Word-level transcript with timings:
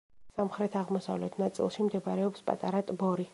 სამხრეთ-აღმოსავლეთ 0.37 1.37
ნაწილში 1.43 1.87
მდებარეობს 1.89 2.47
პატარა 2.49 2.83
ტბორი. 2.89 3.29